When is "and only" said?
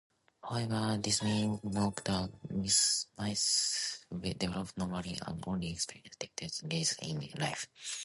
5.27-5.73